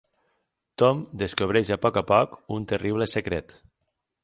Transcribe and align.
Tom 0.81 1.03
descobreix 1.23 1.69
a 1.77 1.77
poc 1.85 2.01
a 2.03 2.03
poc 2.13 2.35
un 2.59 2.67
terrible 2.75 3.11
secret. 3.17 3.57